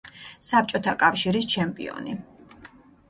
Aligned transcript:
საბჭოთა 0.47 0.95
კავშირის 1.03 1.49
ჩემპიონი. 1.57 2.17